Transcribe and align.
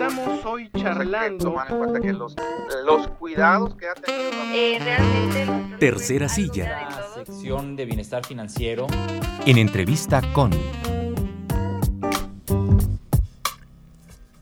Estamos 0.00 0.46
hoy 0.46 0.70
charlando. 0.74 1.44
Tomar 1.44 1.70
en 1.70 1.76
cuenta 1.76 2.00
que 2.00 2.12
los, 2.14 2.34
los 2.86 3.08
cuidados 3.18 3.74
que 3.74 3.86
ha 3.86 3.92
tenido. 3.92 4.30
Eh, 4.54 4.78
realmente. 4.82 5.76
Tercera 5.78 6.26
silla. 6.26 6.88
La 6.88 7.22
sección 7.22 7.76
de 7.76 7.84
bienestar 7.84 8.24
financiero. 8.24 8.86
En 9.44 9.58
entrevista 9.58 10.22
con. 10.32 10.52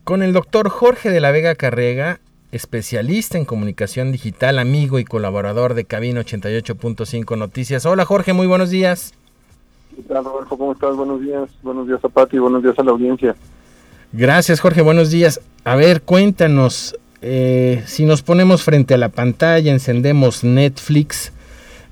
Con 0.05 0.23
el 0.23 0.33
doctor 0.33 0.69
Jorge 0.69 1.11
de 1.11 1.19
la 1.19 1.33
Vega 1.33 1.57
Carrega, 1.57 2.21
especialista 2.53 3.37
en 3.37 3.45
comunicación 3.45 4.13
digital, 4.13 4.61
amigo 4.61 5.01
y 5.01 5.05
colaborador 5.05 5.75
de 5.75 5.85
Cabina 5.85 6.21
88.5 6.21 7.37
Noticias. 7.37 7.85
Hola 7.85 8.05
Jorge, 8.05 8.33
muy 8.33 8.47
buenos 8.47 8.71
días. 8.71 9.13
¿Qué 9.97 10.03
tal, 10.03 10.25
Rodolfo? 10.25 10.57
¿Cómo 10.57 10.73
estás? 10.73 10.95
Buenos 10.95 11.21
días. 11.21 11.51
Buenos 11.65 11.89
días 11.89 12.05
a 12.05 12.09
Pati, 12.09 12.39
buenos 12.39 12.63
días 12.63 12.79
a 12.79 12.85
la 12.85 12.93
audiencia. 12.93 13.35
Gracias 14.13 14.61
Jorge, 14.61 14.81
buenos 14.81 15.11
días. 15.11 15.41
A 15.65 15.77
ver, 15.77 16.01
cuéntanos, 16.01 16.97
eh, 17.21 17.83
si 17.87 18.07
nos 18.07 18.23
ponemos 18.23 18.63
frente 18.63 18.95
a 18.95 18.99
la 18.99 19.11
pantalla, 19.11 19.71
encendemos 19.71 20.45
Netflix, 20.45 21.31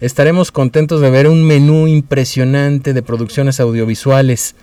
estaremos 0.00 0.50
contentos 0.50 1.02
de 1.02 1.10
ver 1.10 1.28
un 1.28 1.46
menú 1.46 1.86
impresionante 1.86 2.94
de 2.94 3.02
producciones 3.02 3.60
audiovisuales. 3.60 4.56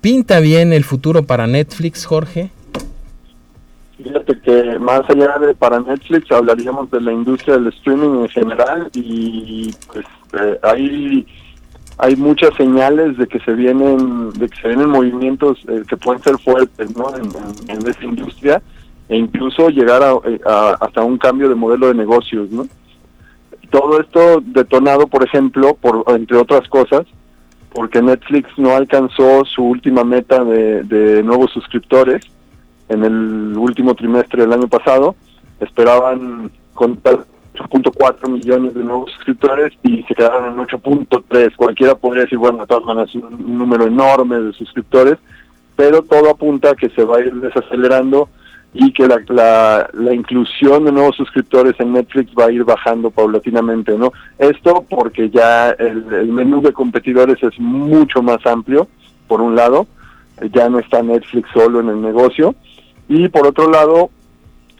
¿Pinta 0.00 0.38
bien 0.38 0.72
el 0.72 0.84
futuro 0.84 1.24
para 1.24 1.48
Netflix, 1.48 2.06
Jorge? 2.06 2.50
Fíjate 3.96 4.40
que 4.40 4.78
más 4.78 5.02
allá 5.08 5.38
de 5.38 5.54
para 5.54 5.80
Netflix 5.80 6.30
hablaríamos 6.30 6.88
de 6.92 7.00
la 7.00 7.12
industria 7.12 7.54
del 7.54 7.66
streaming 7.68 8.22
en 8.22 8.28
general 8.28 8.90
y 8.94 9.74
pues 9.92 10.06
eh, 10.40 10.58
hay 10.62 11.26
hay 12.02 12.16
muchas 12.16 12.54
señales 12.56 13.16
de 13.16 13.26
que 13.26 13.38
se 13.40 13.52
vienen 13.52 14.30
de 14.32 14.48
que 14.48 14.60
se 14.60 14.68
vienen 14.68 14.90
movimientos 14.90 15.58
eh, 15.68 15.82
que 15.88 15.96
pueden 15.96 16.22
ser 16.22 16.36
fuertes 16.38 16.96
¿no? 16.96 17.14
en, 17.16 17.30
en, 17.68 17.88
esa 17.88 18.04
industria 18.04 18.62
e 19.08 19.16
incluso 19.16 19.68
llegar 19.70 20.02
a, 20.02 20.12
a, 20.44 20.76
hasta 20.80 21.02
un 21.02 21.16
cambio 21.16 21.48
de 21.48 21.54
modelo 21.54 21.88
de 21.88 21.94
negocios 21.94 22.50
no 22.50 22.66
todo 23.70 24.00
esto 24.00 24.42
detonado 24.44 25.06
por 25.06 25.24
ejemplo 25.24 25.74
por 25.80 26.04
entre 26.08 26.36
otras 26.36 26.68
cosas 26.68 27.06
porque 27.72 28.02
Netflix 28.02 28.50
no 28.58 28.76
alcanzó 28.76 29.44
su 29.46 29.64
última 29.64 30.04
meta 30.04 30.44
de 30.44 31.22
nuevos 31.24 31.50
suscriptores 31.52 32.22
en 32.92 33.04
el 33.04 33.56
último 33.56 33.94
trimestre 33.94 34.42
del 34.42 34.52
año 34.52 34.68
pasado. 34.68 35.14
Esperaban 35.60 36.50
contar 36.74 37.24
8.4 37.70 38.28
millones 38.28 38.74
de 38.74 38.84
nuevos 38.84 39.10
suscriptores 39.12 39.72
y 39.82 40.02
se 40.04 40.14
quedaron 40.14 40.52
en 40.52 40.66
8.3. 40.66 41.56
Cualquiera 41.56 41.94
podría 41.94 42.24
decir, 42.24 42.38
bueno, 42.38 42.58
de 42.58 42.66
todas 42.66 42.84
maneras 42.84 43.14
un 43.14 43.58
número 43.58 43.86
enorme 43.86 44.38
de 44.38 44.52
suscriptores, 44.52 45.18
pero 45.76 46.02
todo 46.02 46.30
apunta 46.30 46.70
a 46.70 46.74
que 46.74 46.90
se 46.90 47.04
va 47.04 47.18
a 47.18 47.20
ir 47.20 47.34
desacelerando 47.34 48.28
y 48.74 48.92
que 48.92 49.06
la, 49.06 49.22
la, 49.28 49.90
la, 49.92 50.14
inclusión 50.14 50.84
de 50.84 50.92
nuevos 50.92 51.16
suscriptores 51.16 51.74
en 51.78 51.92
Netflix 51.92 52.32
va 52.38 52.46
a 52.46 52.52
ir 52.52 52.64
bajando 52.64 53.10
paulatinamente, 53.10 53.98
¿no? 53.98 54.12
Esto 54.38 54.86
porque 54.88 55.28
ya 55.28 55.72
el 55.72 56.28
menú 56.28 56.62
de 56.62 56.72
competidores 56.72 57.42
es 57.42 57.58
mucho 57.58 58.22
más 58.22 58.44
amplio, 58.46 58.88
por 59.28 59.42
un 59.42 59.54
lado, 59.54 59.86
ya 60.52 60.68
no 60.70 60.78
está 60.78 61.02
Netflix 61.02 61.50
solo 61.52 61.80
en 61.80 61.90
el 61.90 62.00
negocio, 62.00 62.54
y 63.08 63.28
por 63.28 63.46
otro 63.46 63.70
lado, 63.70 64.10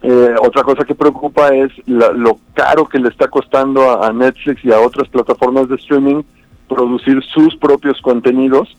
eh, 0.02 0.34
otra 0.40 0.64
cosa 0.64 0.84
que 0.84 0.96
preocupa 0.96 1.54
es 1.54 1.70
la, 1.86 2.10
lo 2.10 2.38
caro 2.54 2.88
que 2.88 2.98
le 2.98 3.08
está 3.08 3.28
costando 3.28 4.02
a, 4.02 4.12
Netflix 4.12 4.64
y 4.64 4.72
a 4.72 4.80
otras 4.80 5.08
plataformas 5.08 5.68
de 5.68 5.76
streaming 5.76 6.22
producir 6.68 7.22
sus 7.32 7.54
propios 7.56 8.00
contenidos 8.00 8.76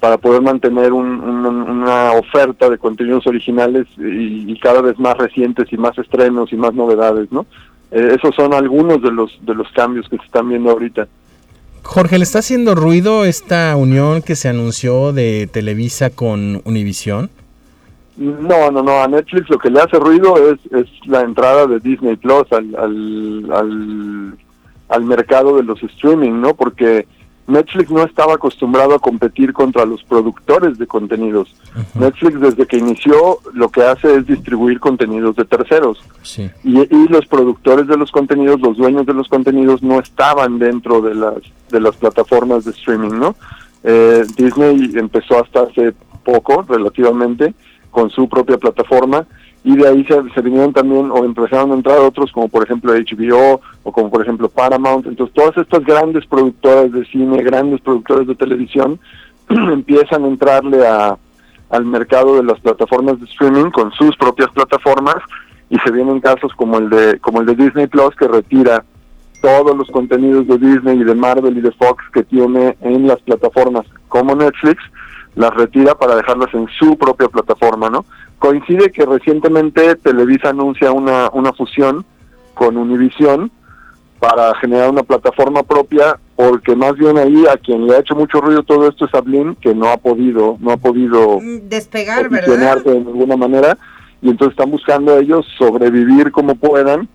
para 0.00 0.18
poder 0.18 0.42
mantener 0.42 0.92
un, 0.92 1.06
un, 1.06 1.46
una 1.46 2.12
oferta 2.12 2.68
de 2.68 2.76
contenidos 2.76 3.26
originales 3.26 3.86
y, 3.96 4.58
cada 4.60 4.82
vez 4.82 4.98
más 4.98 5.16
recientes 5.16 5.72
y 5.72 5.78
más 5.78 5.96
estrenos 5.96 6.52
y 6.52 6.56
más 6.56 6.74
novedades, 6.74 7.32
¿no? 7.32 7.46
Eh, 7.90 8.16
esos 8.16 8.34
son 8.34 8.52
algunos 8.52 9.00
de 9.00 9.12
los 9.12 9.38
de 9.46 9.54
los 9.54 9.70
cambios 9.72 10.08
que 10.08 10.18
se 10.18 10.24
están 10.24 10.48
viendo 10.48 10.70
ahorita. 10.70 11.08
Jorge, 11.84 12.18
¿le 12.18 12.24
está 12.24 12.40
haciendo 12.40 12.74
ruido 12.74 13.24
esta 13.24 13.74
unión 13.76 14.20
que 14.20 14.34
se 14.34 14.48
anunció 14.48 15.12
de 15.12 15.48
Televisa 15.50 16.10
con 16.10 16.60
Univision? 16.64 17.30
No, 18.16 18.70
no, 18.70 18.82
no. 18.82 19.02
A 19.02 19.08
Netflix 19.08 19.48
lo 19.50 19.58
que 19.58 19.70
le 19.70 19.80
hace 19.80 19.98
ruido 19.98 20.36
es, 20.50 20.58
es 20.72 20.86
la 21.06 21.20
entrada 21.20 21.66
de 21.66 21.80
Disney 21.80 22.16
Plus 22.16 22.50
al, 22.50 22.74
al, 22.76 23.52
al, 23.52 24.38
al, 24.88 25.04
mercado 25.04 25.56
de 25.56 25.62
los 25.62 25.82
streaming, 25.82 26.40
¿no? 26.40 26.54
Porque 26.54 27.06
Netflix 27.46 27.90
no 27.90 28.02
estaba 28.02 28.34
acostumbrado 28.34 28.94
a 28.94 28.98
competir 28.98 29.52
contra 29.52 29.84
los 29.84 30.02
productores 30.02 30.78
de 30.78 30.86
contenidos. 30.86 31.54
Uh 31.74 31.80
-huh. 31.80 32.00
Netflix 32.00 32.40
desde 32.40 32.66
que 32.66 32.78
inició 32.78 33.38
lo 33.52 33.68
que 33.68 33.82
hace 33.82 34.16
es 34.16 34.26
distribuir 34.26 34.80
contenidos 34.80 35.36
de 35.36 35.44
terceros. 35.44 35.98
Sí. 36.22 36.50
Y, 36.64 36.80
y, 36.80 37.08
los 37.08 37.26
productores 37.26 37.86
de 37.86 37.98
los 37.98 38.10
contenidos, 38.10 38.60
los 38.60 38.78
dueños 38.78 39.04
de 39.04 39.14
los 39.14 39.28
contenidos 39.28 39.82
no 39.82 40.00
estaban 40.00 40.58
dentro 40.58 41.02
de 41.02 41.14
las, 41.14 41.36
de 41.70 41.80
las 41.80 41.94
plataformas 41.96 42.64
de 42.64 42.70
streaming, 42.70 43.18
¿no? 43.18 43.36
Eh, 43.84 44.24
Disney 44.36 44.90
empezó 44.96 45.38
hasta 45.44 45.60
hace 45.60 45.94
poco, 46.24 46.64
relativamente, 46.68 47.54
con 47.96 48.10
su 48.10 48.28
propia 48.28 48.58
plataforma 48.58 49.26
y 49.64 49.74
de 49.74 49.88
ahí 49.88 50.04
se, 50.04 50.14
se, 50.34 50.42
vinieron 50.42 50.70
también 50.74 51.10
o 51.10 51.24
empezaron 51.24 51.72
a 51.72 51.74
entrar 51.76 51.98
otros 52.00 52.30
como 52.30 52.46
por 52.46 52.62
ejemplo 52.62 52.92
HBO 52.92 53.62
o 53.84 53.90
como 53.90 54.10
por 54.10 54.20
ejemplo 54.20 54.50
Paramount. 54.50 55.06
Entonces 55.06 55.34
todas 55.34 55.56
estas 55.56 55.82
grandes 55.82 56.26
productoras 56.26 56.92
de 56.92 57.06
cine, 57.06 57.42
grandes 57.42 57.80
productores 57.80 58.28
de 58.28 58.34
televisión 58.34 59.00
empiezan 59.48 60.24
a 60.24 60.28
entrarle 60.28 60.86
a, 60.86 61.16
al 61.70 61.84
mercado 61.86 62.36
de 62.36 62.42
las 62.42 62.60
plataformas 62.60 63.18
de 63.18 63.24
streaming 63.24 63.70
con 63.70 63.90
sus 63.92 64.14
propias 64.18 64.50
plataformas 64.50 65.16
y 65.70 65.78
se 65.78 65.90
vienen 65.90 66.20
casos 66.20 66.52
como 66.54 66.76
el 66.76 66.90
de 66.90 67.18
como 67.20 67.40
el 67.40 67.46
de 67.46 67.54
Disney 67.54 67.86
Plus 67.86 68.14
que 68.14 68.28
retira 68.28 68.84
todos 69.40 69.74
los 69.74 69.90
contenidos 69.90 70.46
de 70.48 70.58
Disney 70.58 71.00
y 71.00 71.04
de 71.04 71.14
Marvel 71.14 71.56
y 71.56 71.62
de 71.62 71.72
Fox 71.72 72.04
que 72.12 72.24
tiene 72.24 72.76
en 72.82 73.06
las 73.06 73.20
plataformas 73.22 73.86
como 74.08 74.34
Netflix 74.34 74.82
las 75.36 75.54
retira 75.54 75.94
para 75.94 76.16
dejarlas 76.16 76.52
en 76.54 76.66
su 76.78 76.96
propia 76.96 77.28
plataforma, 77.28 77.88
¿no? 77.88 78.04
Coincide 78.38 78.90
que 78.90 79.04
recientemente 79.06 79.94
Televisa 79.96 80.48
anuncia 80.48 80.90
una, 80.90 81.30
una 81.32 81.52
fusión 81.52 82.04
con 82.54 82.76
Univision 82.76 83.50
para 84.18 84.54
generar 84.56 84.90
una 84.90 85.02
plataforma 85.02 85.62
propia, 85.62 86.18
porque 86.34 86.74
más 86.74 86.94
bien 86.96 87.18
ahí 87.18 87.44
a 87.46 87.56
quien 87.58 87.86
le 87.86 87.96
ha 87.96 88.00
hecho 88.00 88.14
mucho 88.14 88.40
ruido 88.40 88.62
todo 88.62 88.88
esto 88.88 89.04
es 89.04 89.14
a 89.14 89.20
Blim, 89.20 89.54
que 89.56 89.74
no 89.74 89.88
ha 89.90 89.98
podido, 89.98 90.56
no 90.58 90.72
ha 90.72 90.76
podido 90.78 91.38
despegar, 91.62 92.30
¿verdad? 92.30 92.82
de 92.82 93.00
ninguna 93.00 93.36
manera, 93.36 93.76
y 94.22 94.30
entonces 94.30 94.52
están 94.52 94.70
buscando 94.70 95.18
ellos 95.18 95.46
sobrevivir 95.58 96.32
como 96.32 96.54
puedan 96.54 97.08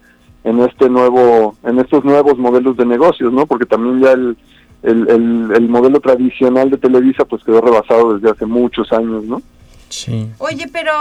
en 0.44 0.60
este 0.60 0.90
nuevo, 0.90 1.56
en 1.64 1.80
estos 1.80 2.04
nuevos 2.04 2.38
modelos 2.38 2.78
de 2.78 2.86
negocios, 2.86 3.34
¿no? 3.34 3.48
Porque 3.48 3.66
también 3.66 4.00
ya 4.00 4.12
el 4.12 4.38
el, 4.84 5.10
el, 5.10 5.52
el, 5.56 5.70
modelo 5.70 6.00
tradicional 6.00 6.70
de 6.70 6.78
Televisa 6.78 7.26
pues 7.26 7.44
quedó 7.44 7.62
rebasado 7.62 8.16
desde 8.16 8.32
hace 8.32 8.46
muchos 8.46 8.92
años, 8.92 9.24
¿no? 9.24 9.42
Sí. 9.90 10.30
Oye, 10.38 10.68
pero 10.72 10.92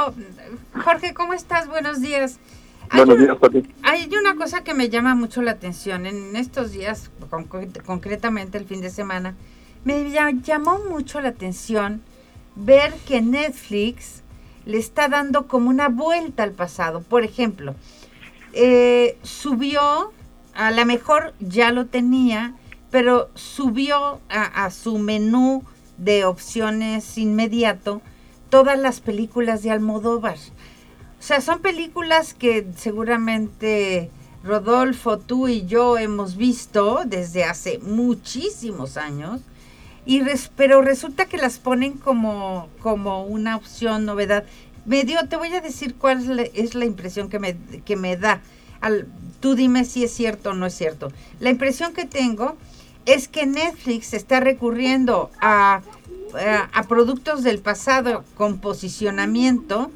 Jorge, 0.84 1.14
¿cómo 1.14 1.32
estás? 1.32 1.68
Buenos 1.68 2.00
días. 2.00 2.38
Buenos 2.92 3.18
días, 3.18 3.36
Pati. 3.36 3.62
Hay 3.82 4.10
una 4.20 4.34
cosa 4.34 4.64
que 4.64 4.74
me 4.74 4.88
llama 4.88 5.14
mucho 5.14 5.42
la 5.42 5.52
atención 5.52 6.06
en 6.06 6.34
estos 6.34 6.72
días, 6.72 7.10
concret 7.30 7.82
concretamente 7.84 8.58
el 8.58 8.64
fin 8.64 8.80
de 8.80 8.90
semana, 8.90 9.34
me 9.84 10.10
llamó 10.42 10.80
mucho 10.90 11.20
la 11.20 11.28
atención 11.28 12.02
ver 12.56 12.92
que 13.06 13.22
Netflix 13.22 14.22
le 14.66 14.78
está 14.78 15.08
dando 15.08 15.46
como 15.46 15.70
una 15.70 15.88
vuelta 15.88 16.42
al 16.42 16.52
pasado. 16.52 17.00
Por 17.00 17.24
ejemplo, 17.24 17.74
eh, 18.52 19.16
subió, 19.22 20.12
a 20.54 20.70
lo 20.70 20.84
mejor 20.84 21.32
ya 21.38 21.70
lo 21.72 21.86
tenía, 21.86 22.54
pero 22.90 23.30
subió 23.34 24.20
a, 24.28 24.70
su 24.70 24.98
menú 24.98 25.64
de 25.98 26.24
opciones 26.24 27.18
inmediato 27.18 28.02
todas 28.48 28.78
las 28.78 29.00
películas 29.00 29.62
de 29.62 29.70
Almodóvar. 29.70 30.36
O 30.36 31.22
sea, 31.22 31.40
son 31.40 31.60
películas 31.60 32.34
que 32.34 32.66
seguramente 32.76 34.10
Rodolfo, 34.42 35.18
tú 35.18 35.48
y 35.48 35.66
yo 35.66 35.98
hemos 35.98 36.36
visto 36.36 37.02
desde 37.04 37.44
hace 37.44 37.78
muchísimos 37.78 38.96
años, 38.96 39.42
y 40.06 40.22
res, 40.22 40.50
pero 40.56 40.80
resulta 40.80 41.26
que 41.26 41.36
las 41.36 41.58
ponen 41.58 41.92
como, 41.92 42.68
como 42.80 43.24
una 43.24 43.56
opción, 43.56 44.06
novedad. 44.06 44.44
Me 44.86 45.04
dio, 45.04 45.18
te 45.28 45.36
voy 45.36 45.52
a 45.54 45.60
decir 45.60 45.94
cuál 45.94 46.20
es 46.20 46.26
la, 46.26 46.42
es 46.42 46.74
la 46.74 46.86
impresión 46.86 47.28
que 47.28 47.38
me, 47.38 47.56
que 47.84 47.96
me 47.96 48.16
da. 48.16 48.40
Tú 49.40 49.54
dime 49.54 49.84
si 49.84 50.04
es 50.04 50.10
cierto 50.10 50.50
o 50.50 50.54
no 50.54 50.66
es 50.66 50.74
cierto. 50.74 51.12
La 51.38 51.50
impresión 51.50 51.92
que 51.92 52.06
tengo 52.06 52.56
es 53.06 53.28
que 53.28 53.46
Netflix 53.46 54.14
está 54.14 54.40
recurriendo 54.40 55.30
a, 55.40 55.82
a, 56.72 56.82
productos 56.84 57.42
del 57.42 57.58
pasado 57.58 58.24
con 58.36 58.58
posicionamiento 58.58 59.90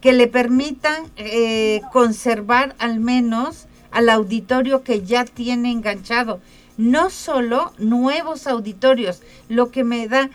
que 0.00 0.12
le 0.12 0.26
permitan 0.26 1.04
eh, 1.16 1.80
conservar 1.92 2.74
al 2.78 3.00
menos 3.00 3.66
al 3.90 4.08
auditorio 4.08 4.82
que 4.82 5.02
ya 5.02 5.24
tiene 5.24 5.72
enganchado. 5.72 6.40
No 6.76 7.10
solo 7.10 7.72
nuevos 7.78 8.46
auditorios, 8.46 9.20
lo 9.48 9.70
que 9.70 9.84
me 9.84 10.08
da 10.08 10.30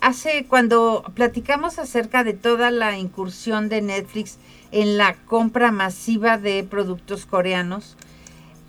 hace 0.00 0.46
cuando 0.48 1.04
platicamos 1.14 1.78
acerca 1.78 2.24
de 2.24 2.32
toda 2.32 2.70
la 2.70 2.98
incursión 2.98 3.68
de 3.68 3.82
Netflix 3.82 4.38
en 4.72 4.96
la 4.98 5.14
compra 5.26 5.72
masiva 5.72 6.38
de 6.38 6.64
productos 6.64 7.26
coreanos, 7.26 7.96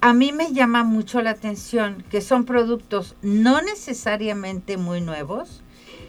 a 0.01 0.13
mí 0.13 0.31
me 0.31 0.53
llama 0.53 0.83
mucho 0.83 1.21
la 1.21 1.31
atención 1.31 2.03
que 2.09 2.21
son 2.21 2.45
productos 2.45 3.15
no 3.21 3.61
necesariamente 3.61 4.77
muy 4.77 5.01
nuevos, 5.01 5.61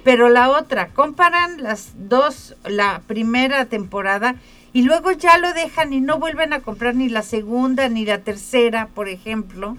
pero 0.04 0.28
la 0.28 0.50
otra, 0.50 0.88
comparan 0.88 1.62
las 1.62 1.92
dos, 2.08 2.56
la 2.64 3.02
primera 3.06 3.66
temporada 3.66 4.36
y 4.72 4.82
luego 4.82 5.10
ya 5.12 5.38
lo 5.38 5.52
dejan 5.52 5.92
y 5.92 6.00
no 6.00 6.18
vuelven 6.18 6.52
a 6.52 6.60
comprar 6.60 6.94
ni 6.94 7.08
la 7.08 7.22
segunda 7.22 7.88
ni 7.88 8.04
la 8.04 8.18
tercera, 8.18 8.88
por 8.94 9.08
ejemplo. 9.08 9.76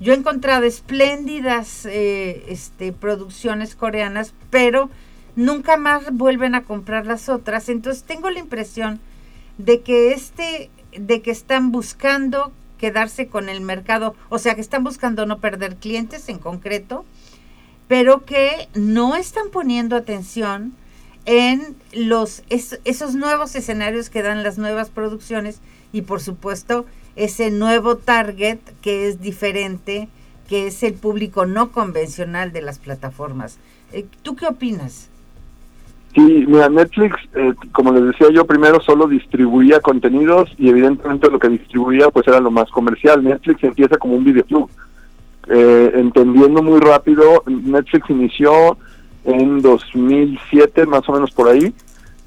Yo 0.00 0.12
he 0.12 0.16
encontrado 0.16 0.64
espléndidas 0.64 1.86
eh, 1.86 2.44
este, 2.48 2.92
producciones 2.92 3.76
coreanas, 3.76 4.34
pero 4.50 4.90
nunca 5.36 5.76
más 5.76 6.12
vuelven 6.12 6.56
a 6.56 6.64
comprar 6.64 7.06
las 7.06 7.28
otras. 7.28 7.68
Entonces 7.68 8.02
tengo 8.02 8.28
la 8.30 8.40
impresión 8.40 9.00
de 9.58 9.82
que 9.82 10.12
este, 10.12 10.70
de 10.90 11.22
que 11.22 11.30
están 11.30 11.70
buscando 11.70 12.52
quedarse 12.82 13.28
con 13.28 13.48
el 13.48 13.60
mercado, 13.60 14.16
o 14.28 14.40
sea 14.40 14.56
que 14.56 14.60
están 14.60 14.82
buscando 14.82 15.24
no 15.24 15.38
perder 15.38 15.76
clientes 15.76 16.28
en 16.28 16.40
concreto, 16.40 17.04
pero 17.86 18.24
que 18.24 18.68
no 18.74 19.14
están 19.14 19.50
poniendo 19.52 19.94
atención 19.94 20.74
en 21.24 21.76
los 21.92 22.42
esos 22.48 23.14
nuevos 23.14 23.54
escenarios 23.54 24.10
que 24.10 24.22
dan 24.22 24.42
las 24.42 24.58
nuevas 24.58 24.90
producciones 24.90 25.60
y 25.92 26.02
por 26.02 26.20
supuesto 26.20 26.84
ese 27.14 27.52
nuevo 27.52 27.98
target 27.98 28.58
que 28.80 29.06
es 29.06 29.20
diferente, 29.20 30.08
que 30.48 30.66
es 30.66 30.82
el 30.82 30.94
público 30.94 31.46
no 31.46 31.70
convencional 31.70 32.50
de 32.50 32.62
las 32.62 32.80
plataformas. 32.80 33.58
Eh, 33.92 34.06
¿Tú 34.24 34.34
qué 34.34 34.46
opinas? 34.46 35.08
Sí, 36.14 36.44
mira, 36.46 36.68
Netflix, 36.68 37.16
eh, 37.34 37.54
como 37.72 37.92
les 37.92 38.04
decía 38.04 38.28
yo, 38.30 38.44
primero 38.44 38.80
solo 38.80 39.06
distribuía 39.06 39.80
contenidos 39.80 40.50
y 40.58 40.68
evidentemente 40.68 41.30
lo 41.30 41.38
que 41.38 41.48
distribuía 41.48 42.10
pues 42.10 42.28
era 42.28 42.38
lo 42.38 42.50
más 42.50 42.70
comercial. 42.70 43.24
Netflix 43.24 43.64
empieza 43.64 43.96
como 43.96 44.16
un 44.16 44.24
videoclub. 44.24 44.68
Eh, 45.48 45.92
entendiendo 45.94 46.62
muy 46.62 46.80
rápido, 46.80 47.42
Netflix 47.46 48.10
inició 48.10 48.76
en 49.24 49.62
2007, 49.62 50.84
más 50.86 51.08
o 51.08 51.12
menos 51.12 51.30
por 51.30 51.48
ahí, 51.48 51.72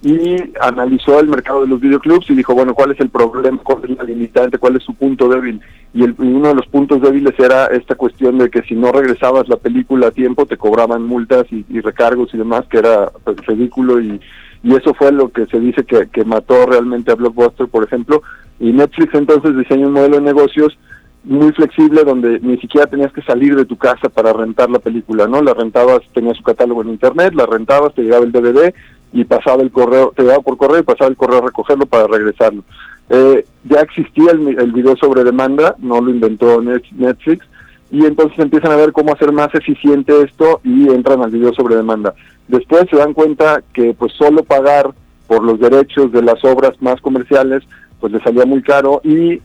y 0.05 0.53
analizó 0.61 1.19
el 1.19 1.27
mercado 1.27 1.61
de 1.61 1.67
los 1.67 1.81
videoclubs 1.81 2.29
y 2.29 2.35
dijo, 2.35 2.53
bueno, 2.53 2.75
¿cuál 2.75 2.91
es 2.91 2.99
el 2.99 3.09
problema? 3.09 3.57
¿Cuál 3.63 3.85
es 3.85 3.97
la 3.97 4.03
limitante? 4.03 4.59
¿Cuál 4.59 4.75
es 4.75 4.83
su 4.83 4.93
punto 4.93 5.27
débil? 5.27 5.59
Y, 5.95 6.03
el, 6.03 6.13
uno 6.19 6.49
de 6.49 6.53
los 6.53 6.67
puntos 6.67 7.01
débiles 7.01 7.33
era 7.39 7.65
esta 7.67 7.95
cuestión 7.95 8.37
de 8.37 8.51
que 8.51 8.61
si 8.61 8.75
no 8.75 8.91
regresabas 8.91 9.49
la 9.49 9.57
película 9.57 10.09
a 10.09 10.11
tiempo 10.11 10.45
te 10.45 10.57
cobraban 10.57 11.01
multas 11.01 11.47
y, 11.49 11.63
recargos 11.81 12.31
y 12.35 12.37
demás, 12.37 12.65
que 12.69 12.77
era 12.77 13.09
pues, 13.23 13.37
ridículo 13.47 13.99
y, 13.99 14.21
y 14.61 14.75
eso 14.75 14.93
fue 14.93 15.11
lo 15.11 15.29
que 15.29 15.47
se 15.47 15.59
dice 15.59 15.83
que, 15.83 16.07
que 16.13 16.23
mató 16.23 16.67
realmente 16.67 17.11
a 17.11 17.15
Blockbuster, 17.15 17.67
por 17.67 17.83
ejemplo. 17.83 18.21
Y 18.59 18.73
Netflix 18.73 19.15
entonces 19.15 19.57
diseñó 19.57 19.87
un 19.87 19.93
modelo 19.93 20.17
de 20.17 20.21
negocios 20.21 20.77
muy 21.23 21.51
flexible 21.53 22.03
donde 22.03 22.39
ni 22.41 22.59
siquiera 22.59 22.85
tenías 22.85 23.11
que 23.11 23.23
salir 23.23 23.55
de 23.55 23.65
tu 23.65 23.75
casa 23.75 24.07
para 24.09 24.33
rentar 24.33 24.69
la 24.69 24.77
película, 24.77 25.27
¿no? 25.27 25.41
La 25.41 25.55
rentabas, 25.55 26.01
tenías 26.13 26.37
su 26.37 26.43
catálogo 26.43 26.83
en 26.83 26.89
internet, 26.89 27.33
la 27.33 27.47
rentabas, 27.47 27.95
te 27.95 28.03
llegaba 28.03 28.23
el 28.23 28.31
DVD 28.31 28.71
y 29.15 29.23
pasaba 29.23 29.63
el 29.63 29.71
correo, 29.71 30.11
te 30.13 30.23
llegaba 30.23 30.43
por 30.43 30.57
correo 30.57 30.79
y 30.79 30.83
pasaba 30.83 31.09
el 31.09 31.15
correo 31.15 31.39
a 31.39 31.45
recogerlo 31.47 31.85
para 31.85 32.05
regresarlo. 32.05 32.63
Eh, 33.09 33.45
ya 33.63 33.79
existía 33.79 34.31
el, 34.31 34.59
el 34.59 34.71
video 34.73 34.95
sobre 34.97 35.23
demanda, 35.23 35.75
no 35.79 36.01
lo 36.01 36.11
inventó 36.11 36.61
Netflix, 36.61 37.45
y 37.91 38.05
entonces 38.05 38.37
empiezan 38.39 38.73
a 38.73 38.75
ver 38.75 38.91
cómo 38.91 39.13
hacer 39.13 39.31
más 39.31 39.55
eficiente 39.55 40.21
esto 40.21 40.59
y 40.65 40.89
entran 40.89 41.21
al 41.21 41.31
video 41.31 41.53
sobre 41.53 41.77
demanda. 41.77 42.13
Después 42.49 42.87
se 42.89 42.97
dan 42.97 43.13
cuenta 43.13 43.63
que 43.73 43.93
pues 43.93 44.11
solo 44.13 44.43
pagar 44.43 44.93
por 45.27 45.43
los 45.43 45.61
derechos 45.61 46.11
de 46.11 46.21
las 46.21 46.43
obras 46.43 46.73
más 46.81 46.99
comerciales 46.99 47.63
pues 48.01 48.11
les 48.11 48.21
salía 48.21 48.45
muy 48.45 48.61
caro 48.61 48.99
y 49.03 49.33
eh, 49.33 49.41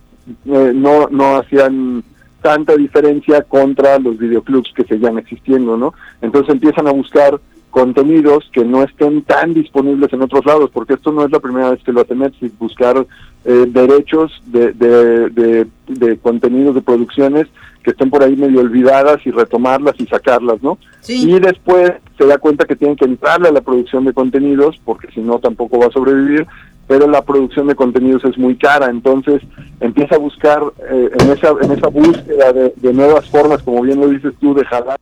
no, 0.74 1.06
no 1.10 1.36
hacían 1.36 2.02
tanta 2.42 2.74
diferencia 2.74 3.42
contra 3.42 4.00
los 4.00 4.18
videoclubs 4.18 4.72
que 4.74 4.84
seguían 4.84 5.18
existiendo, 5.18 5.76
¿no? 5.76 5.94
Entonces 6.20 6.54
empiezan 6.54 6.88
a 6.88 6.92
buscar 6.92 7.38
contenidos 7.70 8.48
que 8.52 8.64
no 8.64 8.82
estén 8.82 9.22
tan 9.22 9.54
disponibles 9.54 10.12
en 10.12 10.22
otros 10.22 10.44
lados, 10.44 10.70
porque 10.72 10.94
esto 10.94 11.12
no 11.12 11.24
es 11.24 11.30
la 11.30 11.40
primera 11.40 11.70
vez 11.70 11.82
que 11.82 11.92
lo 11.92 12.00
hace 12.00 12.14
Netflix, 12.14 12.58
buscar 12.58 13.06
eh, 13.44 13.66
derechos 13.68 14.42
de, 14.46 14.72
de, 14.72 15.66
de, 15.86 16.18
contenidos, 16.18 16.74
de 16.74 16.82
producciones 16.82 17.46
que 17.82 17.92
estén 17.92 18.10
por 18.10 18.22
ahí 18.22 18.36
medio 18.36 18.60
olvidadas 18.60 19.24
y 19.24 19.30
retomarlas 19.30 19.94
y 19.98 20.06
sacarlas, 20.06 20.62
¿no? 20.62 20.78
Y 21.08 21.38
después 21.40 21.92
se 22.18 22.26
da 22.26 22.36
cuenta 22.36 22.66
que 22.66 22.76
tienen 22.76 22.96
que 22.96 23.06
entrarle 23.06 23.48
a 23.48 23.52
la 23.52 23.62
producción 23.62 24.04
de 24.04 24.12
contenidos, 24.12 24.78
porque 24.84 25.08
si 25.14 25.20
no 25.20 25.38
tampoco 25.38 25.78
va 25.78 25.86
a 25.86 25.90
sobrevivir, 25.92 26.46
pero 26.90 27.08
la 27.08 27.22
producción 27.22 27.68
de 27.68 27.76
contenidos 27.76 28.24
es 28.24 28.36
muy 28.36 28.56
cara, 28.56 28.90
entonces 28.90 29.40
empieza 29.78 30.16
a 30.16 30.18
buscar 30.18 30.60
eh, 30.90 31.10
en, 31.20 31.30
esa, 31.30 31.54
en 31.62 31.70
esa 31.70 31.86
búsqueda 31.86 32.52
de, 32.52 32.92
nuevas 32.92 33.30
formas, 33.30 33.62
como 33.62 33.82
bien 33.82 34.00
lo 34.00 34.08
dices 34.08 34.34
tú, 34.40 34.54
de 34.54 34.64
jalar. 34.64 34.98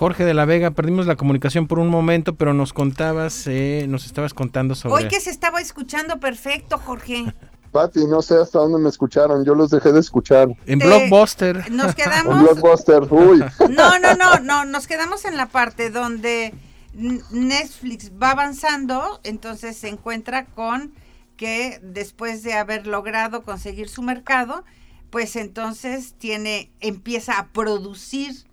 Jorge 0.00 0.24
de 0.24 0.32
la 0.32 0.46
Vega, 0.46 0.70
perdimos 0.70 1.06
la 1.06 1.16
comunicación 1.16 1.66
por 1.66 1.78
un 1.78 1.88
momento, 1.88 2.34
pero 2.34 2.54
nos 2.54 2.72
contabas, 2.72 3.46
eh, 3.46 3.84
nos 3.86 4.06
estabas 4.06 4.32
contando 4.32 4.74
sobre... 4.74 4.94
Hoy 4.94 5.08
que 5.08 5.20
se 5.20 5.28
estaba 5.28 5.60
escuchando 5.60 6.18
perfecto, 6.18 6.78
Jorge. 6.78 7.34
Pati, 7.70 8.06
no 8.06 8.22
sé 8.22 8.38
hasta 8.38 8.60
dónde 8.60 8.78
me 8.78 8.88
escucharon, 8.88 9.44
yo 9.44 9.54
los 9.54 9.68
dejé 9.68 9.92
de 9.92 10.00
escuchar. 10.00 10.48
En 10.64 10.78
Blockbuster. 10.78 11.70
Nos 11.70 11.94
quedamos... 11.94 12.34
En 12.34 12.42
Blockbuster, 12.44 13.02
uy. 13.10 13.44
No, 13.68 13.98
no, 13.98 14.14
no, 14.14 14.38
no, 14.38 14.64
nos 14.64 14.86
quedamos 14.86 15.26
en 15.26 15.36
la 15.36 15.50
parte 15.50 15.90
donde 15.90 16.54
Netflix 16.94 18.10
va 18.10 18.30
avanzando, 18.30 19.20
entonces 19.22 19.76
se 19.76 19.88
encuentra 19.88 20.46
con 20.46 20.94
que 21.36 21.78
después 21.82 22.42
de 22.42 22.54
haber 22.54 22.86
logrado 22.86 23.42
conseguir 23.42 23.90
su 23.90 24.00
mercado, 24.00 24.64
pues 25.10 25.36
entonces 25.36 26.14
tiene, 26.16 26.70
empieza 26.80 27.38
a 27.38 27.48
producir 27.48 28.48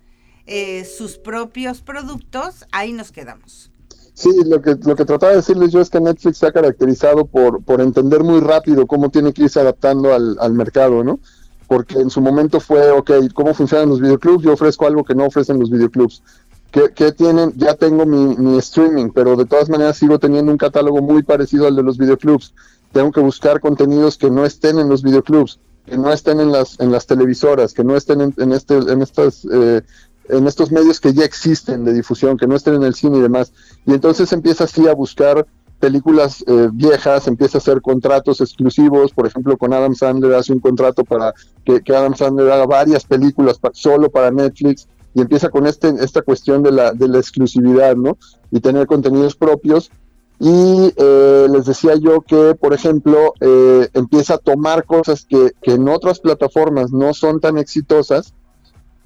eh, 0.48 0.84
sus 0.84 1.18
propios 1.18 1.80
productos, 1.80 2.66
ahí 2.72 2.92
nos 2.92 3.12
quedamos. 3.12 3.70
Sí, 4.14 4.30
lo 4.46 4.60
que, 4.60 4.74
lo 4.84 4.96
que 4.96 5.04
trataba 5.04 5.30
de 5.30 5.36
decirles 5.36 5.70
yo 5.70 5.80
es 5.80 5.90
que 5.90 6.00
Netflix 6.00 6.38
se 6.38 6.46
ha 6.46 6.52
caracterizado 6.52 7.24
por, 7.24 7.62
por 7.62 7.80
entender 7.80 8.24
muy 8.24 8.40
rápido 8.40 8.86
cómo 8.86 9.10
tiene 9.10 9.32
que 9.32 9.44
irse 9.44 9.60
adaptando 9.60 10.12
al, 10.12 10.36
al 10.40 10.52
mercado, 10.54 11.04
¿no? 11.04 11.20
Porque 11.68 12.00
en 12.00 12.10
su 12.10 12.20
momento 12.20 12.58
fue, 12.58 12.90
ok, 12.90 13.10
¿cómo 13.32 13.54
funcionan 13.54 13.90
los 13.90 14.00
videoclubs? 14.00 14.42
Yo 14.42 14.54
ofrezco 14.54 14.86
algo 14.86 15.04
que 15.04 15.14
no 15.14 15.26
ofrecen 15.26 15.60
los 15.60 15.70
videoclubs 15.70 16.22
que, 16.70 17.12
tienen, 17.12 17.52
ya 17.56 17.74
tengo 17.74 18.04
mi, 18.04 18.58
streaming, 18.58 19.10
pero 19.10 19.36
de 19.36 19.46
todas 19.46 19.68
maneras 19.68 19.96
sigo 19.96 20.18
teniendo 20.18 20.52
un 20.52 20.58
catálogo 20.58 21.00
muy 21.00 21.22
parecido 21.22 21.66
al 21.66 21.76
de 21.76 21.82
los 21.82 21.96
videoclubs. 21.96 22.52
Tengo 22.92 23.10
que 23.10 23.20
buscar 23.20 23.60
contenidos 23.60 24.18
que 24.18 24.30
no 24.30 24.44
estén 24.44 24.78
en 24.78 24.88
los 24.88 25.02
videoclubs, 25.02 25.60
que 25.86 25.96
no 25.96 26.12
estén 26.12 26.40
en 26.40 26.52
las, 26.52 26.78
en 26.80 26.92
las 26.92 27.06
televisoras, 27.06 27.72
que 27.72 27.84
no 27.84 27.96
estén 27.96 28.34
en, 28.36 28.52
este, 28.52 28.76
en 28.76 29.02
estas, 29.02 29.46
eh, 29.50 29.82
en 30.28 30.46
estos 30.46 30.70
medios 30.70 31.00
que 31.00 31.12
ya 31.12 31.24
existen 31.24 31.84
de 31.84 31.92
difusión, 31.92 32.36
que 32.36 32.46
no 32.46 32.56
estén 32.56 32.74
en 32.74 32.82
el 32.82 32.94
cine 32.94 33.18
y 33.18 33.22
demás. 33.22 33.52
Y 33.86 33.92
entonces 33.92 34.32
empieza 34.32 34.64
así 34.64 34.86
a 34.88 34.94
buscar 34.94 35.46
películas 35.78 36.44
eh, 36.46 36.68
viejas, 36.72 37.28
empieza 37.28 37.58
a 37.58 37.60
hacer 37.60 37.80
contratos 37.80 38.40
exclusivos, 38.40 39.12
por 39.12 39.26
ejemplo 39.26 39.56
con 39.56 39.72
Adam 39.72 39.94
Sandler 39.94 40.34
hace 40.34 40.52
un 40.52 40.60
contrato 40.60 41.04
para 41.04 41.32
que, 41.64 41.80
Adam 41.94 42.16
Sandler 42.16 42.50
haga 42.50 42.66
varias 42.66 43.04
películas 43.04 43.58
solo 43.72 44.10
para 44.10 44.30
Netflix, 44.30 44.88
y 45.14 45.20
empieza 45.20 45.48
con 45.48 45.66
este, 45.66 45.88
esta 46.00 46.22
cuestión 46.22 46.62
de 46.62 46.72
la, 46.72 46.92
de 46.92 47.08
la 47.08 47.18
exclusividad, 47.18 47.96
¿no? 47.96 48.18
Y 48.50 48.60
tener 48.60 48.86
contenidos 48.86 49.34
propios. 49.34 49.90
Y 50.38 50.92
eh, 50.96 51.46
les 51.50 51.64
decía 51.64 51.96
yo 51.96 52.20
que, 52.20 52.54
por 52.54 52.72
ejemplo, 52.72 53.34
eh, 53.40 53.88
empieza 53.94 54.34
a 54.34 54.38
tomar 54.38 54.84
cosas 54.84 55.26
que, 55.28 55.52
que, 55.60 55.72
en 55.72 55.88
otras 55.88 56.20
plataformas 56.20 56.92
no 56.92 57.14
son 57.14 57.40
tan 57.40 57.58
exitosas 57.58 58.34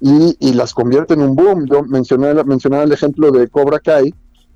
y, 0.03 0.35
y 0.39 0.53
las 0.53 0.73
convierte 0.73 1.13
en 1.13 1.21
un 1.21 1.35
boom. 1.35 1.65
Yo 1.65 1.81
mencionaba 1.83 2.83
el 2.83 2.91
ejemplo 2.91 3.31
de 3.31 3.47
Cobra 3.47 3.79
Kai, 3.79 4.13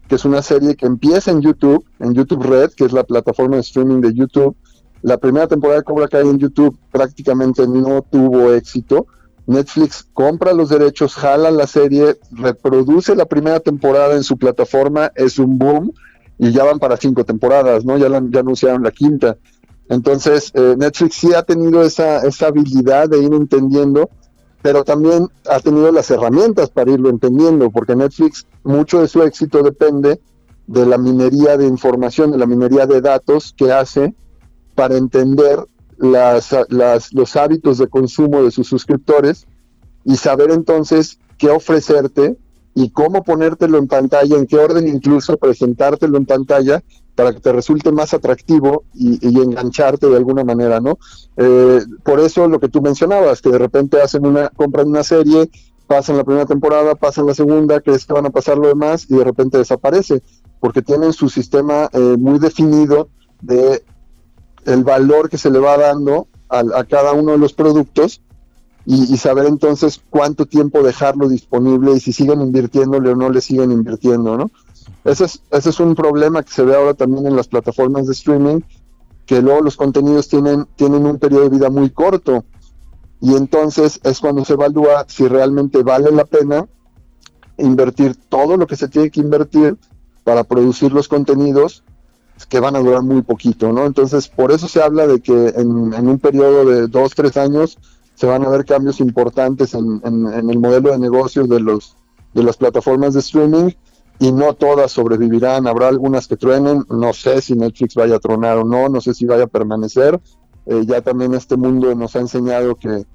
que 0.07 0.15
es 0.15 0.25
una 0.25 0.41
serie 0.41 0.75
que 0.75 0.85
empieza 0.85 1.31
en 1.31 1.41
YouTube, 1.41 1.83
en 1.99 2.13
YouTube 2.13 2.43
Red, 2.43 2.71
que 2.75 2.85
es 2.85 2.91
la 2.91 3.03
plataforma 3.03 3.55
de 3.55 3.61
streaming 3.61 4.01
de 4.01 4.13
YouTube. 4.13 4.55
La 5.01 5.17
primera 5.17 5.47
temporada 5.47 5.79
de 5.79 5.85
Cobra 5.85 6.07
Kai 6.07 6.27
en 6.27 6.37
YouTube 6.37 6.77
prácticamente 6.91 7.65
no 7.67 8.01
tuvo 8.01 8.51
éxito 8.51 9.07
Netflix 9.47 10.05
compra 10.13 10.53
los 10.53 10.69
derechos, 10.69 11.15
jala 11.15 11.49
la 11.51 11.67
serie, 11.67 12.17
reproduce 12.31 13.15
la 13.15 13.25
primera 13.25 13.61
temporada 13.61 14.15
en 14.15 14.23
su 14.23 14.37
plataforma, 14.37 15.11
es 15.15 15.39
un 15.39 15.57
boom 15.57 15.93
y 16.37 16.51
ya 16.51 16.65
van 16.65 16.79
para 16.79 16.97
cinco 16.97 17.23
temporadas, 17.23 17.85
¿no? 17.85 17.97
Ya, 17.97 18.09
ya 18.09 18.39
anunciaron 18.41 18.83
la 18.83 18.91
quinta. 18.91 19.37
Entonces, 19.87 20.51
eh, 20.53 20.75
Netflix 20.77 21.15
sí 21.15 21.33
ha 21.33 21.43
tenido 21.43 21.81
esa, 21.81 22.27
esa 22.27 22.47
habilidad 22.47 23.07
de 23.07 23.19
ir 23.19 23.33
entendiendo, 23.33 24.09
pero 24.67 24.83
también 24.83 25.29
ha 25.49 25.61
tenido 25.61 25.89
las 25.93 26.11
herramientas 26.11 26.69
para 26.69 26.91
irlo 26.91 27.09
entendiendo, 27.09 27.71
porque 27.71 27.95
Netflix, 27.95 28.45
mucho 28.65 28.99
de 28.99 29.07
su 29.07 29.23
éxito 29.23 29.63
depende 29.63 30.19
de 30.67 30.85
la 30.85 30.97
minería 30.97 31.55
de 31.55 31.65
información, 31.65 32.31
de 32.31 32.37
la 32.37 32.45
minería 32.45 32.85
de 32.85 32.99
datos 32.99 33.53
que 33.55 33.71
hace 33.71 34.13
para 34.75 34.97
entender 34.97 35.65
las, 35.97 36.53
los 37.13 37.35
hábitos 37.37 37.77
de 37.77 37.87
consumo 37.87 38.43
de 38.43 38.51
sus 38.51 38.67
suscriptores 38.67 39.47
y 40.03 40.17
saber 40.17 40.51
entonces 40.51 41.17
qué 41.37 41.49
ofrecerte 41.49 42.35
y 42.75 42.89
cómo 42.89 43.23
ponértelo 43.23 43.77
en 43.77 43.87
pantalla, 43.87 44.35
en 44.35 44.47
qué 44.47 44.57
orden 44.57 44.85
incluso 44.89 45.37
presentártelo 45.37 46.17
en 46.17 46.25
pantalla 46.25 46.83
para 47.17 47.33
que 47.33 47.39
te 47.39 47.51
resulte 47.51 47.91
más 47.91 48.13
atractivo 48.13 48.83
y, 48.93 49.17
engancharte 49.41 50.07
de 50.07 50.17
alguna 50.17 50.43
manera, 50.43 50.79
¿no? 50.79 50.99
Eh, 51.35 51.79
por 52.03 52.19
eso 52.19 52.47
lo 52.47 52.59
que 52.59 52.69
tú 52.69 52.79
mencionabas, 52.79 53.41
que 53.41 53.49
de 53.49 53.57
repente 53.57 53.99
hacen 53.99 54.23
una, 54.23 54.49
compran 54.49 54.87
una 54.87 55.03
serie, 55.03 55.49
pasan 55.87 56.17
la 56.17 56.23
primera 56.23 56.45
temporada, 56.45 56.93
pasan 56.93 57.25
la 57.25 57.33
segunda, 57.33 57.81
crees 57.81 58.05
que 58.05 58.13
van 58.13 58.27
a 58.27 58.29
pasar 58.29 58.59
lo 58.59 58.67
demás 58.67 59.07
y 59.09 59.15
de 59.15 59.23
repente 59.23 59.57
desaparece, 59.57 60.21
porque 60.59 60.83
tienen 60.83 61.11
su 61.11 61.27
sistema 61.27 61.89
eh, 61.91 62.15
muy 62.19 62.37
definido 62.37 63.09
de 63.41 63.83
el 64.65 64.83
valor 64.83 65.27
que 65.27 65.39
se 65.39 65.49
le 65.49 65.57
va 65.57 65.75
dando 65.75 66.27
a, 66.49 66.59
a 66.59 66.83
cada 66.83 67.13
uno 67.13 67.31
de 67.31 67.39
los 67.39 67.53
productos 67.53 68.21
y, 68.85 69.11
y, 69.11 69.17
saber 69.17 69.47
entonces 69.47 70.03
cuánto 70.11 70.45
tiempo 70.45 70.83
dejarlo 70.83 71.27
disponible 71.27 71.93
y 71.93 71.99
si 71.99 72.13
siguen 72.13 72.41
invirtiéndole 72.41 73.09
o 73.09 73.15
no 73.15 73.31
le 73.31 73.41
siguen 73.41 73.71
invirtiendo, 73.71 74.37
¿no? 74.37 74.51
Ese 75.03 75.25
es, 75.25 75.41
ese 75.51 75.69
es 75.69 75.79
un 75.79 75.95
problema 75.95 76.43
que 76.43 76.51
se 76.51 76.63
ve 76.63 76.75
ahora 76.75 76.93
también 76.93 77.27
en 77.27 77.35
las 77.35 77.47
plataformas 77.47 78.07
de 78.07 78.13
streaming, 78.13 78.61
que 79.25 79.41
luego 79.41 79.61
los 79.61 79.77
contenidos 79.77 80.27
tienen, 80.27 80.67
tienen 80.75 81.05
un 81.05 81.19
periodo 81.19 81.43
de 81.43 81.49
vida 81.49 81.69
muy 81.69 81.89
corto 81.89 82.45
y 83.19 83.35
entonces 83.35 83.99
es 84.03 84.19
cuando 84.19 84.45
se 84.45 84.53
evalúa 84.53 85.05
si 85.07 85.27
realmente 85.27 85.83
vale 85.83 86.11
la 86.11 86.25
pena 86.25 86.67
invertir 87.57 88.15
todo 88.29 88.57
lo 88.57 88.67
que 88.67 88.75
se 88.75 88.87
tiene 88.87 89.09
que 89.09 89.19
invertir 89.19 89.77
para 90.23 90.43
producir 90.43 90.91
los 90.91 91.07
contenidos 91.07 91.83
que 92.49 92.59
van 92.59 92.75
a 92.75 92.79
durar 92.79 93.01
muy 93.01 93.23
poquito, 93.23 93.73
¿no? 93.73 93.85
Entonces, 93.85 94.27
por 94.27 94.51
eso 94.51 94.67
se 94.67 94.81
habla 94.81 95.07
de 95.07 95.21
que 95.21 95.47
en, 95.55 95.67
un 95.67 96.19
periodo 96.19 96.65
de 96.65 96.87
dos, 96.87 97.15
tres 97.15 97.35
años 97.35 97.79
se 98.13 98.27
van 98.27 98.45
a 98.45 98.49
ver 98.49 98.63
cambios 98.63 98.99
importantes 98.99 99.73
en, 99.73 100.01
en, 100.03 100.27
en, 100.27 100.49
el 100.49 100.59
modelo 100.59 100.91
de 100.91 100.99
negocios 100.99 101.49
de, 101.49 101.59
los, 101.59 101.95
de 102.35 102.43
las 102.43 102.57
plataformas 102.57 103.15
de 103.15 103.21
streaming 103.21 103.71
y 104.19 104.31
no 104.31 104.53
todas 104.53 104.91
sobrevivirán. 104.91 105.67
Habrá 105.67 105.87
algunas 105.87 106.27
que 106.27 106.37
truenen, 106.37 106.83
no 106.89 107.13
sé 107.13 107.41
si 107.41 107.55
Netflix 107.55 107.95
vaya 107.95 108.15
a 108.15 108.19
tronar 108.19 108.57
o 108.57 108.63
no, 108.63 108.89
no 108.89 109.01
sé 109.01 109.13
si 109.13 109.25
vaya 109.25 109.43
a 109.43 109.47
permanecer. 109.47 110.19
Eh, 110.65 110.83
ya 110.85 111.01
también 111.01 111.33
este 111.33 111.55
mundo 111.55 111.93
nos 111.95 112.15
ha 112.15 112.19
enseñado 112.19 112.75
que, 112.75 113.05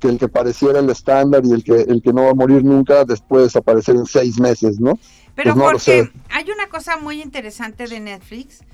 que 0.00 0.08
el 0.08 0.18
que 0.18 0.28
pareciera 0.28 0.80
el 0.80 0.90
estándar 0.90 1.44
y 1.44 1.52
el 1.52 1.62
que, 1.62 1.82
el 1.82 2.02
que 2.02 2.12
no 2.12 2.24
va 2.24 2.30
a 2.30 2.34
morir 2.34 2.64
nunca 2.64 3.04
después 3.04 3.44
desaparecer 3.44 3.96
en 3.96 4.06
seis 4.06 4.40
meses, 4.40 4.80
¿no? 4.80 4.98
Pero 5.34 5.54
pues 5.54 5.56
no 5.56 5.70
porque 5.70 6.10
hay 6.30 6.50
una 6.50 6.68
cosa 6.68 6.96
muy 6.96 7.22
interesante 7.22 7.86
de 7.86 8.00
Netflix, 8.00 8.64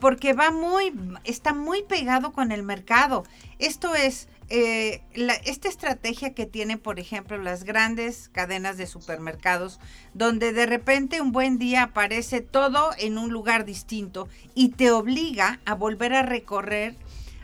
porque 0.00 0.32
va 0.32 0.50
muy, 0.50 0.92
está 1.24 1.52
muy 1.52 1.82
pegado 1.82 2.32
con 2.32 2.52
el 2.52 2.62
mercado. 2.62 3.24
Esto 3.58 3.94
es, 3.94 4.28
eh, 4.48 5.02
la, 5.14 5.34
esta 5.34 5.68
estrategia 5.68 6.32
que 6.34 6.46
tienen, 6.46 6.78
por 6.78 7.00
ejemplo, 7.00 7.36
las 7.38 7.64
grandes 7.64 8.28
cadenas 8.28 8.76
de 8.76 8.86
supermercados, 8.86 9.80
donde 10.14 10.52
de 10.52 10.66
repente 10.66 11.20
un 11.20 11.32
buen 11.32 11.58
día 11.58 11.82
aparece 11.82 12.40
todo 12.40 12.90
en 12.98 13.18
un 13.18 13.30
lugar 13.30 13.64
distinto 13.64 14.28
y 14.54 14.70
te 14.70 14.90
obliga 14.92 15.60
a 15.64 15.74
volver 15.74 16.14
a 16.14 16.22
recorrer, 16.22 16.96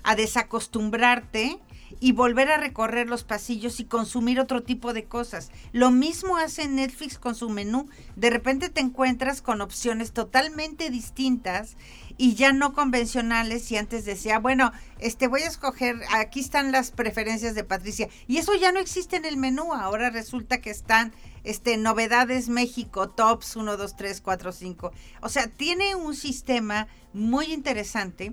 a 0.05 0.15
desacostumbrarte 0.15 1.59
y 2.03 2.11
volver 2.11 2.51
a 2.51 2.57
recorrer 2.57 3.09
los 3.09 3.23
pasillos 3.23 3.79
y 3.79 3.85
consumir 3.85 4.41
otro 4.41 4.65
tipo 4.65 4.93
de 4.93 5.05
cosas. 5.05 5.53
Lo 5.71 5.93
mismo 5.93 6.37
hace 6.37 6.67
Netflix 6.67 7.17
con 7.17 7.37
su 7.37 7.49
menú. 7.49 7.89
De 8.17 8.29
repente 8.29 8.71
te 8.71 8.81
encuentras 8.81 9.41
con 9.41 9.61
opciones 9.61 10.11
totalmente 10.11 10.91
distintas 10.91 11.77
y 12.19 12.35
ya 12.35 12.53
no 12.53 12.73
convencionales 12.73 13.71
y 13.71 13.77
antes 13.77 14.05
decía, 14.05 14.41
bueno, 14.41 14.73
este 14.99 15.29
voy 15.29 15.43
a 15.43 15.47
escoger, 15.47 15.95
aquí 16.13 16.41
están 16.41 16.73
las 16.73 16.91
preferencias 16.91 17.55
de 17.55 17.63
Patricia 17.63 18.09
y 18.27 18.39
eso 18.39 18.53
ya 18.57 18.73
no 18.73 18.81
existe 18.81 19.15
en 19.15 19.25
el 19.25 19.37
menú, 19.37 19.73
ahora 19.73 20.11
resulta 20.11 20.61
que 20.61 20.71
están 20.71 21.13
este 21.45 21.77
novedades 21.77 22.49
México, 22.49 23.11
tops 23.11 23.55
1 23.55 23.77
2 23.77 23.97
3 23.97 24.21
4 24.21 24.51
5. 24.51 24.93
O 25.21 25.29
sea, 25.29 25.47
tiene 25.47 25.95
un 25.95 26.17
sistema 26.17 26.89
muy 27.13 27.53
interesante 27.53 28.33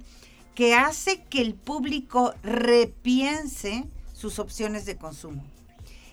que 0.56 0.76
hace 0.76 1.24
que 1.30 1.42
el 1.42 1.54
público 1.54 2.34
repiense 2.44 3.88
sus 4.14 4.40
opciones 4.40 4.86
de 4.86 4.98
consumo. 4.98 5.44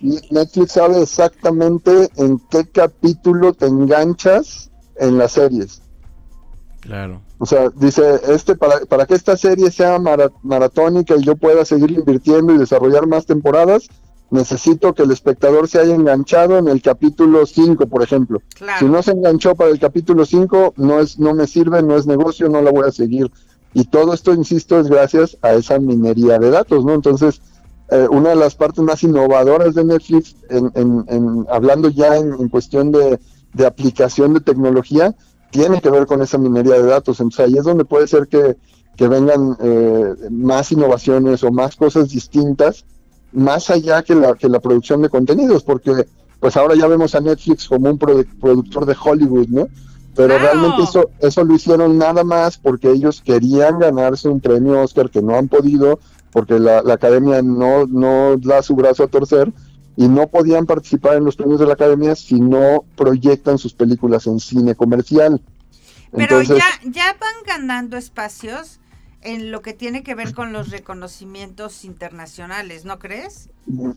Netflix 0.01 0.73
sabe 0.73 1.03
exactamente 1.03 2.11
en 2.17 2.39
qué 2.51 2.67
capítulo 2.67 3.53
te 3.55 3.67
enganchas 3.67 4.71
en 4.97 5.19
las 5.19 5.33
series. 5.33 5.83
Claro. 6.81 7.23
O 7.39 7.47
sea, 7.47 7.71
dice, 7.71 8.21
este 8.29 8.55
para, 8.55 8.81
para 8.87 9.07
que 9.07 9.15
esta 9.15 9.37
serie 9.37 9.71
sea 9.71 9.99
mara, 9.99 10.31
maratónica 10.43 11.17
y 11.17 11.23
yo 11.23 11.37
pueda 11.37 11.65
seguir 11.65 11.91
invirtiendo 11.91 12.55
y 12.55 12.59
desarrollar 12.59 13.07
más 13.07 13.27
temporadas, 13.27 13.89
necesito 14.31 14.95
que 14.95 15.03
el 15.03 15.11
espectador 15.11 15.69
se 15.69 15.81
haya 15.81 15.95
enganchado 15.95 16.59
en 16.59 16.69
el 16.69 16.83
capítulo 16.83 17.45
5, 17.45 17.87
por 17.87 18.03
ejemplo. 18.03 18.41
Claro. 18.55 18.79
Si 18.79 18.85
no 18.87 19.03
se 19.03 19.13
enganchó 19.13 19.55
para 19.55 19.71
el 19.71 19.79
capítulo 19.79 20.25
5, 20.25 20.75
no 20.77 21.01
es 21.01 21.19
no 21.19 21.35
me 21.35 21.47
sirve, 21.47 21.83
no 21.83 21.97
es 21.97 22.07
negocio, 22.07 22.49
no 22.49 22.63
la 22.63 22.71
voy 22.71 22.87
a 22.89 22.93
seguir. 22.93 23.31
Y 23.77 23.85
todo 23.85 24.15
esto, 24.15 24.33
insisto, 24.33 24.81
es 24.81 24.89
gracias 24.89 25.37
a 25.43 25.53
esa 25.53 25.79
minería 25.79 26.39
de 26.39 26.49
datos, 26.49 26.83
¿no? 26.83 26.95
Entonces, 26.95 27.43
eh, 27.91 28.09
una 28.11 28.31
de 28.31 28.37
las 28.37 28.55
partes 28.55 28.83
más 28.83 29.03
innovadoras 29.03 29.75
de 29.75 29.85
Netflix, 29.85 30.35
en, 30.49 30.73
en, 30.75 31.05
en 31.09 31.47
hablando 31.51 31.91
ya 31.91 32.17
en, 32.17 32.49
cuestión 32.49 32.91
de, 32.91 33.21
de, 33.53 33.67
aplicación 33.67 34.33
de 34.33 34.41
tecnología, 34.41 35.15
tiene 35.51 35.83
que 35.83 35.91
ver 35.91 36.07
con 36.07 36.23
esa 36.23 36.39
minería 36.39 36.77
de 36.77 36.85
datos. 36.85 37.21
Entonces, 37.21 37.41
ahí 37.49 37.59
es 37.59 37.65
donde 37.65 37.85
puede 37.85 38.07
ser 38.07 38.29
que, 38.29 38.57
que 38.97 39.09
vengan 39.09 39.59
eh, 39.61 40.15
más 40.31 40.73
innovaciones 40.73 41.45
o 41.45 41.53
más 41.53 41.77
cosas 41.77 42.09
distintas, 42.09 42.87
más 43.31 43.69
allá 43.69 44.03
que 44.03 44.15
la, 44.15 44.33
que 44.37 44.49
la 44.49 44.61
producción 44.61 45.03
de 45.03 45.11
contenidos, 45.11 45.63
porque 45.63 46.07
pues 46.41 46.57
ahora 46.57 46.77
ya 46.77 46.87
vemos 46.87 47.15
a 47.15 47.21
Netflix 47.21 47.69
como 47.69 47.91
un 47.91 47.99
produ 47.99 48.25
productor 48.41 48.87
de 48.87 48.97
Hollywood, 48.99 49.49
¿no? 49.49 49.69
Pero 50.17 50.39
claro. 50.39 50.45
realmente 50.45 50.83
eso, 50.83 51.11
eso 51.21 51.45
lo 51.45 51.55
hicieron 51.55 51.99
nada 51.99 52.25
más 52.25 52.57
porque 52.57 52.91
ellos 52.91 53.21
querían 53.21 53.79
ganarse 53.79 54.29
un 54.29 54.41
premio 54.41 54.81
Oscar 54.81 55.11
que 55.11 55.21
no 55.21 55.37
han 55.37 55.49
podido, 55.49 56.01
porque 56.33 56.59
la, 56.59 56.83
la, 56.83 56.95
academia 56.95 57.43
no, 57.43 57.87
no 57.87 58.37
da 58.39 58.63
su 58.63 58.75
brazo 58.75 59.05
a 59.05 59.09
torcer 59.09 59.53
y 59.97 60.09
no 60.09 60.27
podían 60.29 60.67
participar 60.67 61.17
en 61.17 61.25
los 61.25 61.37
premios 61.37 61.61
de 61.61 61.67
la 61.67 61.75
academia 61.75 62.15
si 62.15 62.41
no 62.41 62.85
proyectan 62.97 63.59
sus 63.59 63.75
películas 63.75 64.27
en 64.27 64.41
cine 64.41 64.75
comercial. 64.75 65.41
Pero 66.13 66.41
Entonces, 66.41 66.59
ya, 66.59 66.91
ya 66.91 67.17
van 67.21 67.35
ganando 67.47 67.97
espacios 67.97 68.81
en 69.23 69.51
lo 69.51 69.61
que 69.61 69.73
tiene 69.73 70.03
que 70.03 70.15
ver 70.15 70.35
con 70.35 70.53
los 70.53 70.71
reconocimientos 70.71 71.85
internacionales, 71.85 72.85
¿no 72.85 72.99
crees? 72.99 73.49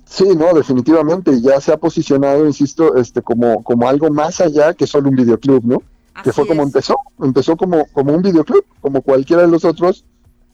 Sí, 0.06 0.26
no, 0.36 0.54
definitivamente, 0.54 1.40
ya 1.40 1.62
se 1.62 1.72
ha 1.72 1.78
posicionado, 1.78 2.46
insisto, 2.48 2.96
este 2.96 3.22
como, 3.22 3.64
como 3.64 3.88
algo 3.88 4.10
más 4.10 4.42
allá 4.42 4.74
que 4.74 4.88
solo 4.88 5.10
un 5.10 5.16
videoclub, 5.16 5.64
¿no? 5.64 5.84
Que 6.24 6.34
fue 6.34 6.48
como 6.48 6.62
es. 6.62 6.68
empezó, 6.68 6.98
empezó 7.20 7.58
como, 7.58 7.86
como 7.94 8.14
un 8.14 8.22
videoclub, 8.22 8.66
como 8.82 9.02
cualquiera 9.02 9.44
de 9.44 9.50
los 9.50 9.66
otros, 9.66 10.06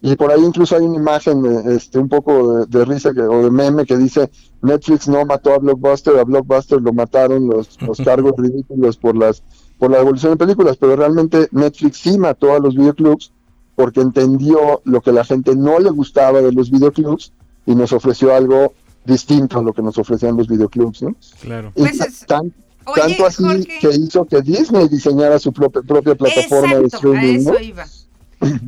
y 0.01 0.15
por 0.15 0.31
ahí 0.31 0.43
incluso 0.43 0.75
hay 0.75 0.84
una 0.84 0.98
imagen 0.98 1.41
de, 1.41 1.75
este, 1.75 1.98
un 1.98 2.10
poco 2.10 2.60
de, 2.60 2.65
de 2.67 2.86
risa 2.86 3.13
que, 3.13 3.22
o 3.22 3.43
de 3.43 3.50
meme 3.50 3.86
que 3.86 3.98
dice 3.98 4.29
Netflix 4.62 5.07
no 5.07 5.25
mató 5.25 5.53
a 5.53 5.57
Blockbuster, 5.57 6.17
a 6.17 6.24
Blockbuster 6.24 6.81
lo 6.81 6.93
mataron 6.93 7.48
los, 7.48 7.81
los 7.81 7.98
cargos 8.05 8.34
ridículos 8.38 8.98
por 8.98 9.15
las 9.15 9.41
por 9.77 9.91
la 9.91 10.00
evolución 10.00 10.34
de 10.34 10.38
películas, 10.38 10.77
pero 10.77 10.95
realmente 10.95 11.50
Netflix 11.51 11.98
sí 11.98 12.17
mató 12.17 12.53
a 12.53 12.60
los 12.60 12.75
videoclubs 12.75 13.31
porque 13.75 14.01
entendió 14.01 14.81
lo 14.86 15.01
que 15.01 15.12
la 15.12 15.25
gente 15.25 15.55
no 15.55 15.79
le 15.79 15.89
gustaba 15.89 16.41
de 16.41 16.51
los 16.51 16.72
videoclubs 16.72 17.34
y 17.65 17.75
nos 17.75 17.91
ofreció 17.91 18.34
algo 18.34 18.74
distinto 19.05 19.60
a 19.60 19.63
lo 19.63 19.74
que 19.74 19.81
nos 19.81 19.98
ofrecían 19.98 20.38
los 20.38 20.48
videoclubs, 20.48 21.01
¿no? 21.03 21.15
Claro. 21.41 21.72
Y 21.75 21.81
pues 21.81 22.25
tan, 22.25 22.53
Oye, 22.85 23.01
Tanto 23.01 23.25
así 23.25 23.43
Jorge, 23.43 23.79
que 23.79 23.89
hizo 23.89 24.25
que 24.25 24.41
Disney 24.41 24.87
diseñara 24.87 25.39
su 25.39 25.51
propia, 25.51 25.81
propia 25.81 26.15
plataforma 26.15 26.73
exacto, 26.73 26.81
de 26.81 26.87
streaming. 26.87 27.35
A 27.35 27.39
eso 27.39 27.53
¿no? 27.53 27.59
iba. 27.59 27.85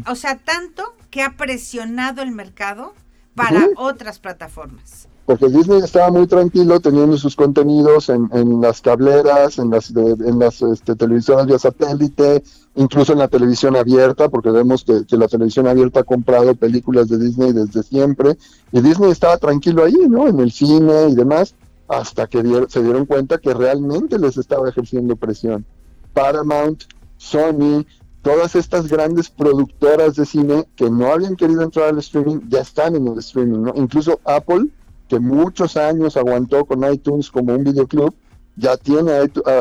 O 0.09 0.15
sea, 0.15 0.37
tanto 0.37 0.83
que 1.11 1.21
ha 1.21 1.35
presionado 1.35 2.21
el 2.21 2.31
mercado 2.31 2.93
para 3.35 3.59
uh 3.59 3.69
-huh. 3.69 3.73
otras 3.77 4.19
plataformas. 4.19 5.07
Porque 5.25 5.49
Disney 5.49 5.81
estaba 5.83 6.09
muy 6.09 6.25
tranquilo 6.25 6.79
teniendo 6.79 7.17
sus 7.17 7.35
contenidos 7.35 8.07
en, 8.07 8.29
en 8.31 8.61
las 8.61 8.79
cableras, 8.81 9.59
en 9.59 9.69
las, 9.69 9.93
de, 9.93 10.11
en 10.11 10.39
las 10.39 10.61
este, 10.61 10.95
televisoras 10.95 11.45
vía 11.45 11.59
satélite, 11.59 12.43
incluso 12.75 13.11
en 13.11 13.19
la 13.19 13.27
televisión 13.27 13.75
abierta, 13.75 14.29
porque 14.29 14.51
vemos 14.51 14.85
que, 14.85 15.05
que, 15.05 15.17
la 15.17 15.27
televisión 15.27 15.67
abierta 15.67 15.99
ha 15.99 16.03
comprado 16.03 16.55
películas 16.55 17.09
de 17.09 17.17
Disney 17.17 17.51
desde 17.51 17.83
siempre, 17.83 18.37
y 18.71 18.79
Disney 18.79 19.11
estaba 19.11 19.37
tranquilo 19.37 19.83
ahí, 19.83 19.97
¿no? 20.07 20.29
En 20.29 20.39
el 20.39 20.51
cine 20.51 21.09
y 21.09 21.15
demás 21.15 21.53
hasta 21.87 22.27
que 22.27 22.43
dieron, 22.43 22.69
se 22.69 22.83
dieron 22.83 23.05
cuenta 23.05 23.37
que 23.37 23.53
realmente 23.53 24.19
les 24.19 24.37
estaba 24.37 24.69
ejerciendo 24.69 25.15
presión. 25.15 25.65
Paramount, 26.13 26.83
Sony, 27.17 27.85
todas 28.21 28.55
estas 28.55 28.87
grandes 28.87 29.29
productoras 29.29 30.15
de 30.15 30.25
cine 30.25 30.67
que 30.75 30.89
no 30.89 31.13
habían 31.13 31.35
querido 31.35 31.61
entrar 31.61 31.89
al 31.89 31.99
streaming, 31.99 32.41
ya 32.49 32.59
están 32.59 32.95
en 32.95 33.07
el 33.07 33.19
streaming, 33.19 33.61
¿no? 33.61 33.73
Incluso 33.75 34.19
Apple, 34.25 34.67
que 35.07 35.19
muchos 35.19 35.77
años 35.77 36.17
aguantó 36.17 36.65
con 36.65 36.83
iTunes 36.91 37.31
como 37.31 37.55
un 37.55 37.63
videoclub, 37.63 38.13
ya 38.57 38.75
tiene 38.75 39.11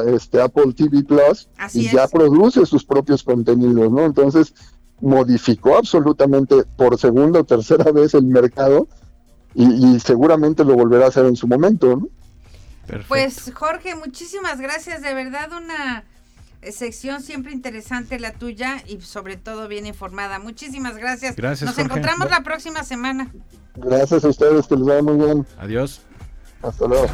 este 0.07 0.41
Apple 0.41 0.73
TV 0.73 1.05
Plus 1.05 1.49
Así 1.59 1.83
y 1.83 1.87
es. 1.87 1.93
ya 1.93 2.09
produce 2.09 2.65
sus 2.65 2.85
propios 2.85 3.23
contenidos, 3.23 3.93
¿no? 3.93 4.05
Entonces 4.05 4.55
modificó 5.01 5.77
absolutamente 5.77 6.65
por 6.77 6.99
segunda 6.99 7.41
o 7.41 7.45
tercera 7.45 7.93
vez 7.93 8.15
el 8.15 8.25
mercado 8.25 8.89
y, 9.57 9.95
y, 9.97 10.01
seguramente 10.01 10.65
lo 10.65 10.75
volverá 10.75 11.07
a 11.07 11.09
hacer 11.09 11.25
en 11.27 11.37
su 11.37 11.49
momento, 11.49 11.97
¿no? 11.97 12.09
Perfecto. 12.87 13.09
Pues 13.09 13.53
Jorge, 13.55 13.95
muchísimas 13.97 14.61
gracias, 14.61 15.03
de 15.03 15.13
verdad 15.15 15.51
una 15.53 16.05
eh, 16.63 16.73
sección 16.73 17.23
siempre 17.23 17.53
interesante 17.53 18.19
la 18.19 18.33
tuya 18.33 18.83
y 18.87 19.01
sobre 19.01 19.37
todo 19.37 19.69
bien 19.69 19.87
informada. 19.87 20.39
Muchísimas 20.39 20.97
gracias. 20.97 21.37
Gracias, 21.37 21.67
Nos 21.67 21.77
Jorge. 21.77 21.91
encontramos 21.91 22.31
la 22.31 22.43
próxima 22.43 22.83
semana. 22.85 23.31
Gracias 23.77 24.25
a 24.25 24.29
ustedes, 24.29 24.67
que 24.67 24.77
les 24.77 24.85
vaya 24.85 25.03
muy 25.03 25.17
bien. 25.17 25.47
Adiós. 25.59 26.01
Hasta 26.63 26.87
luego. 26.87 27.07